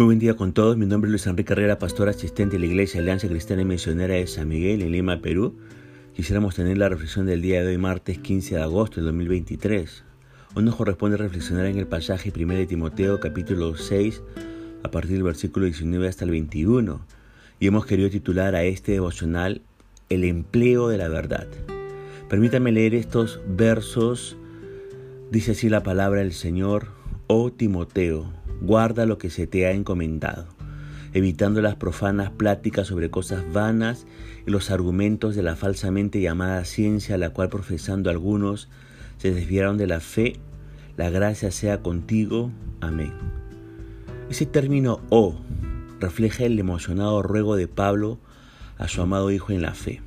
[0.00, 0.78] Muy buen día con todos.
[0.78, 4.14] Mi nombre es Luis Enrique Herrera, pastor asistente de la Iglesia Alianza Cristiana y Misionera
[4.14, 5.58] de San Miguel en Lima, Perú.
[6.14, 10.04] Quisiéramos tener la reflexión del día de hoy, martes 15 de agosto del 2023.
[10.54, 14.22] Hoy nos corresponde reflexionar en el pasaje 1 de Timoteo, capítulo 6,
[14.84, 17.04] a partir del versículo 19 hasta el 21.
[17.58, 19.60] Y hemos querido titular a este devocional
[20.08, 21.46] El empleo de la verdad.
[22.30, 24.38] Permítame leer estos versos.
[25.30, 26.86] Dice así la palabra del Señor,
[27.26, 30.46] oh Timoteo Guarda lo que se te ha encomendado,
[31.14, 34.06] evitando las profanas pláticas sobre cosas vanas
[34.46, 38.68] y los argumentos de la falsamente llamada ciencia, la cual profesando algunos
[39.16, 40.36] se desviaron de la fe.
[40.96, 42.50] La gracia sea contigo.
[42.80, 43.12] Amén.
[44.28, 45.40] Ese término O
[45.98, 48.18] refleja el emocionado ruego de Pablo
[48.78, 50.00] a su amado hijo en la fe.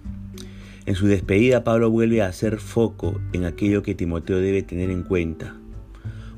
[0.86, 5.04] En su despedida, Pablo vuelve a hacer foco en aquello que Timoteo debe tener en
[5.04, 5.56] cuenta,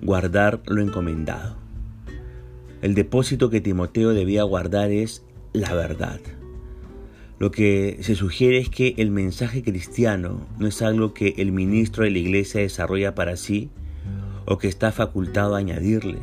[0.01, 1.64] guardar lo encomendado.
[2.85, 6.19] El depósito que Timoteo debía guardar es la verdad.
[7.39, 12.03] Lo que se sugiere es que el mensaje cristiano no es algo que el ministro
[12.03, 13.71] de la iglesia desarrolla para sí
[14.45, 16.19] o que está facultado a añadirle.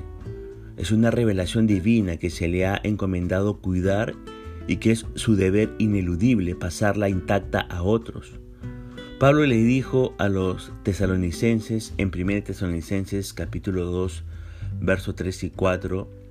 [0.77, 4.15] Es una revelación divina que se le ha encomendado cuidar
[4.69, 8.39] y que es su deber ineludible pasarla intacta a otros.
[9.19, 14.23] Pablo le dijo a los tesalonicenses en 1 Tesalonicenses capítulo 2,
[14.81, 16.22] versos 3 y 4,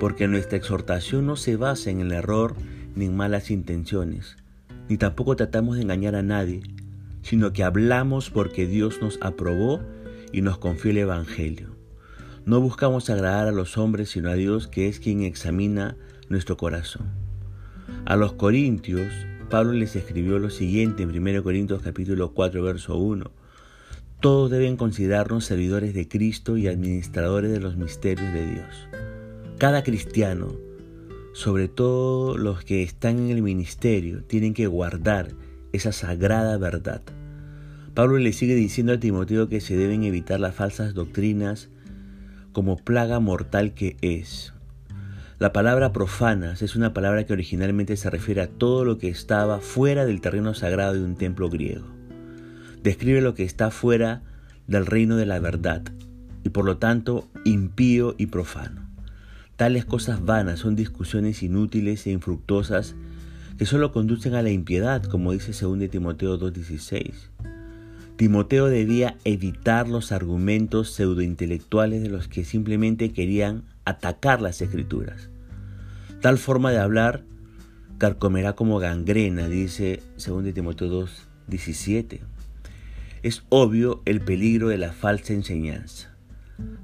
[0.00, 2.54] porque nuestra exhortación no se basa en el error
[2.94, 4.36] ni en malas intenciones,
[4.88, 6.62] ni tampoco tratamos de engañar a nadie,
[7.22, 9.80] sino que hablamos porque Dios nos aprobó
[10.32, 11.76] y nos confió el Evangelio.
[12.44, 15.96] No buscamos agradar a los hombres, sino a Dios, que es quien examina
[16.28, 17.08] nuestro corazón.
[18.06, 19.12] A los corintios,
[19.50, 23.30] Pablo les escribió lo siguiente en 1 Corintios capítulo 4, verso 1.
[24.20, 29.07] Todos deben considerarnos servidores de Cristo y administradores de los misterios de Dios.
[29.58, 30.54] Cada cristiano,
[31.32, 35.30] sobre todo los que están en el ministerio, tienen que guardar
[35.72, 37.02] esa sagrada verdad.
[37.92, 41.70] Pablo le sigue diciendo a Timoteo que se deben evitar las falsas doctrinas
[42.52, 44.54] como plaga mortal que es.
[45.40, 49.58] La palabra profanas es una palabra que originalmente se refiere a todo lo que estaba
[49.58, 51.86] fuera del terreno sagrado de un templo griego.
[52.84, 54.22] Describe lo que está fuera
[54.68, 55.82] del reino de la verdad
[56.44, 58.87] y por lo tanto impío y profano.
[59.58, 62.94] Tales cosas vanas son discusiones inútiles e infructuosas
[63.58, 67.12] que solo conducen a la impiedad, como dice 2 Timoteo 2.16.
[68.14, 75.28] Timoteo debía evitar los argumentos pseudointelectuales de los que simplemente querían atacar las escrituras.
[76.20, 77.24] Tal forma de hablar
[77.98, 82.20] carcomerá como gangrena, dice 2 Timoteo 2.17.
[83.24, 86.14] Es obvio el peligro de la falsa enseñanza.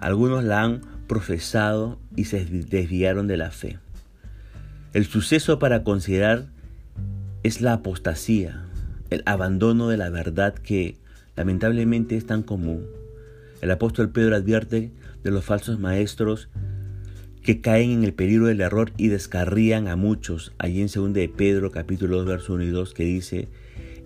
[0.01, 3.78] Algunos la han profesado y se desviaron de la fe.
[4.92, 6.47] El suceso para considerar
[7.42, 8.65] es la apostasía,
[9.10, 10.97] el abandono de la verdad que
[11.37, 12.87] lamentablemente es tan común.
[13.60, 16.48] El apóstol Pedro advierte de los falsos maestros
[17.43, 20.53] que caen en el peligro del error y descarrían a muchos.
[20.59, 23.48] Allí en 2 de Pedro capítulo 2 verso 1 y 2 que dice,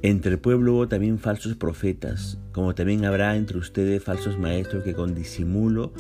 [0.03, 4.95] entre el pueblo hubo también falsos profetas, como también habrá entre ustedes falsos maestros que
[4.95, 5.93] con disimulo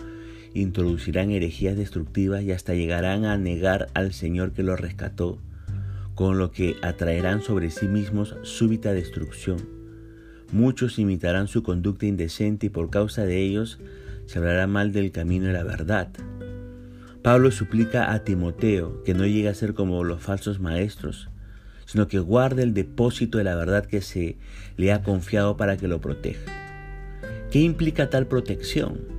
[0.60, 5.38] introducirán herejías destructivas y hasta llegarán a negar al Señor que los rescató,
[6.14, 9.58] con lo que atraerán sobre sí mismos súbita destrucción.
[10.52, 13.78] Muchos imitarán su conducta indecente y por causa de ellos
[14.26, 16.08] se hablará mal del camino de la verdad.
[17.22, 21.28] Pablo suplica a Timoteo que no llegue a ser como los falsos maestros,
[21.84, 24.36] sino que guarde el depósito de la verdad que se
[24.76, 26.52] le ha confiado para que lo proteja.
[27.50, 29.18] ¿Qué implica tal protección?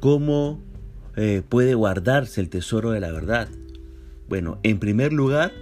[0.00, 0.60] ¿Cómo
[1.16, 3.48] eh, puede guardarse el tesoro de la verdad?
[4.28, 5.52] Bueno, en primer lugar,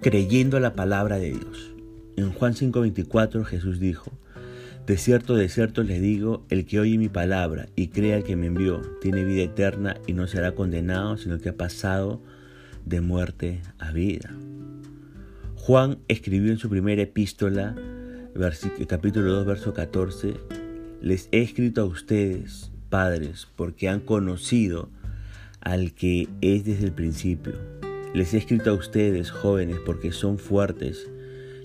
[0.00, 1.74] creyendo la palabra de Dios.
[2.16, 4.12] En Juan 5:24 Jesús dijo,
[4.86, 8.46] De cierto, de cierto les digo, el que oye mi palabra y crea que me
[8.46, 12.20] envió, tiene vida eterna y no será condenado, sino que ha pasado
[12.86, 14.34] de muerte a vida.
[15.56, 17.74] Juan escribió en su primera epístola,
[18.86, 20.34] capítulo 2, verso 14,
[21.00, 24.88] les he escrito a ustedes, padres, porque han conocido
[25.60, 27.54] al que es desde el principio.
[28.14, 31.10] Les he escrito a ustedes, jóvenes, porque son fuertes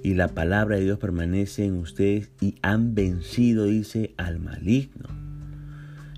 [0.01, 5.07] y la palabra de Dios permanece en ustedes y han vencido, dice, al maligno.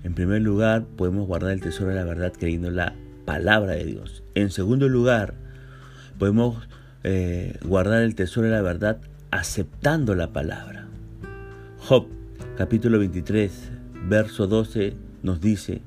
[0.02, 2.94] En primer lugar, podemos guardar el tesoro de la verdad creyendo la
[3.26, 4.24] palabra de Dios.
[4.34, 5.34] En segundo lugar,
[6.18, 6.70] podemos
[7.04, 8.98] eh, guardar el tesoro de la verdad
[9.30, 10.86] aceptando la palabra.
[11.80, 12.06] Job,
[12.56, 13.71] capítulo 23,
[14.08, 15.82] verso 12 nos dice,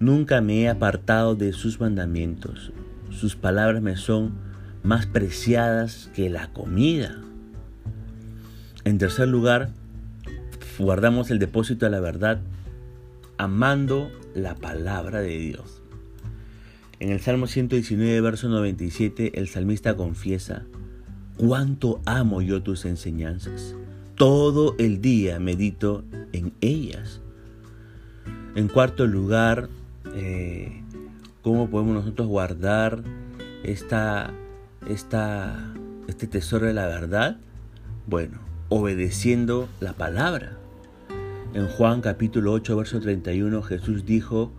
[0.00, 2.72] Nunca me he apartado de sus mandamientos.
[3.10, 4.32] Sus palabras me son
[4.82, 7.16] más preciadas que la comida.
[8.84, 9.70] En tercer lugar,
[10.78, 12.40] guardamos el depósito de la verdad
[13.38, 15.82] amando la palabra de Dios.
[17.00, 20.64] En el Salmo 119, verso 97, el salmista confiesa,
[21.36, 23.74] cuánto amo yo tus enseñanzas.
[24.16, 27.20] Todo el día medito en ellas.
[28.54, 29.68] En cuarto lugar,
[30.14, 30.80] eh,
[31.42, 33.02] ¿cómo podemos nosotros guardar
[33.64, 34.32] esta,
[34.88, 35.74] esta,
[36.06, 37.38] este tesoro de la verdad?
[38.06, 40.56] Bueno, obedeciendo la palabra.
[41.52, 44.52] En Juan capítulo 8, verso 31, Jesús dijo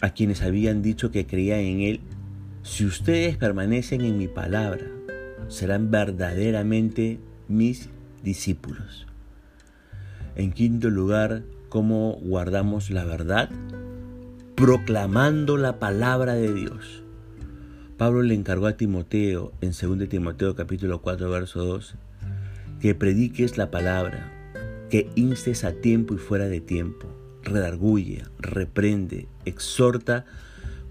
[0.00, 2.00] a quienes habían dicho que creían en Él,
[2.64, 4.86] si ustedes permanecen en mi palabra,
[5.46, 7.88] serán verdaderamente mis
[8.24, 9.06] discípulos.
[10.34, 13.48] En quinto lugar, ¿cómo guardamos la verdad?
[14.56, 17.02] Proclamando la palabra de Dios.
[17.96, 21.94] Pablo le encargó a Timoteo en 2 Timoteo capítulo 4 verso 2
[22.80, 24.32] que prediques la palabra,
[24.90, 27.06] que instes a tiempo y fuera de tiempo,
[27.44, 30.24] redarguye, reprende, exhorta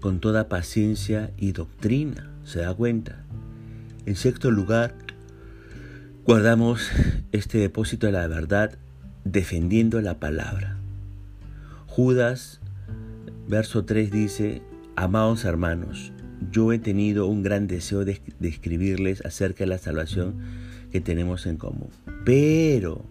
[0.00, 2.32] con toda paciencia y doctrina.
[2.44, 3.24] ¿Se da cuenta?
[4.06, 4.94] En sexto lugar,
[6.24, 6.90] guardamos
[7.32, 8.78] este depósito de la verdad
[9.24, 10.76] defendiendo la palabra.
[11.86, 12.60] Judas,
[13.48, 14.62] verso 3 dice,
[14.96, 16.12] Amados hermanos,
[16.50, 20.36] yo he tenido un gran deseo de, de escribirles acerca de la salvación
[20.92, 21.90] que tenemos en común.
[22.24, 23.04] Pero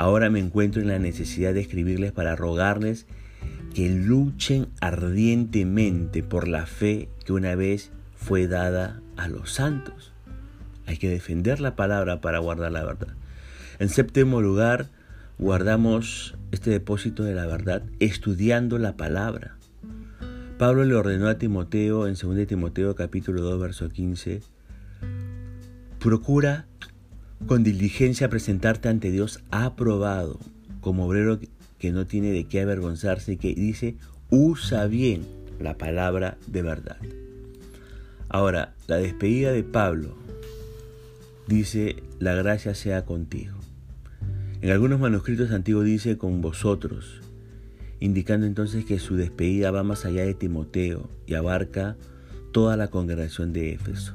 [0.00, 3.04] Ahora me encuentro en la necesidad de escribirles para rogarles
[3.74, 10.14] que luchen ardientemente por la fe que una vez fue dada a los santos.
[10.86, 13.14] Hay que defender la palabra para guardar la verdad.
[13.78, 14.88] En séptimo lugar,
[15.40, 19.56] guardamos este depósito de la verdad estudiando la palabra.
[20.58, 24.42] Pablo le ordenó a Timoteo en 2 Timoteo capítulo 2 verso 15,
[25.98, 26.66] procura
[27.46, 30.38] con diligencia presentarte ante Dios aprobado,
[30.82, 31.40] como obrero
[31.78, 33.96] que no tiene de qué avergonzarse y que dice,
[34.28, 35.22] usa bien
[35.58, 36.98] la palabra de verdad.
[38.28, 40.14] Ahora, la despedida de Pablo
[41.46, 43.59] dice, la gracia sea contigo.
[44.62, 47.22] En algunos manuscritos antiguos dice con vosotros,
[47.98, 51.96] indicando entonces que su despedida va más allá de Timoteo y abarca
[52.52, 54.14] toda la congregación de Éfeso.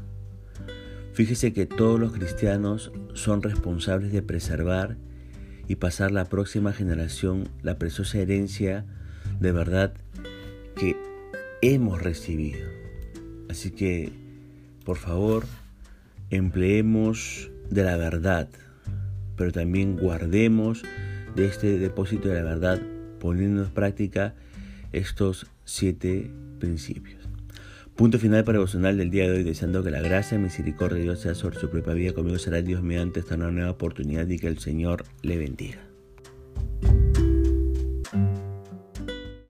[1.13, 4.97] Fíjese que todos los cristianos son responsables de preservar
[5.67, 8.85] y pasar la próxima generación la preciosa herencia
[9.39, 9.95] de verdad
[10.75, 10.95] que
[11.63, 12.67] hemos recibido.
[13.49, 14.11] Así que,
[14.83, 15.45] por favor,
[16.29, 18.49] empleemos de la verdad,
[19.35, 20.83] pero también guardemos
[21.35, 22.81] de este depósito de la verdad,
[23.19, 24.35] poniendo en práctica
[24.91, 27.27] estos siete principios.
[27.95, 31.03] Punto final para el del día de hoy, deseando que la gracia y misericordia de
[31.03, 32.13] Dios sea sobre su propia vida.
[32.13, 35.94] Conmigo será Dios mediante esta nueva oportunidad y que el Señor le bendiga.